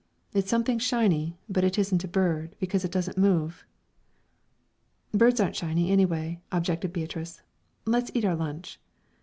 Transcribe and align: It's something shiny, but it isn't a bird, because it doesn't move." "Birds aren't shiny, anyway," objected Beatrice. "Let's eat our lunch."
It's 0.33 0.49
something 0.49 0.79
shiny, 0.79 1.37
but 1.47 1.63
it 1.63 1.77
isn't 1.77 2.03
a 2.03 2.07
bird, 2.07 2.55
because 2.59 2.83
it 2.83 2.91
doesn't 2.91 3.19
move." 3.19 3.63
"Birds 5.11 5.39
aren't 5.39 5.57
shiny, 5.57 5.91
anyway," 5.91 6.41
objected 6.51 6.91
Beatrice. 6.91 7.43
"Let's 7.85 8.09
eat 8.15 8.25
our 8.25 8.35
lunch." 8.35 8.79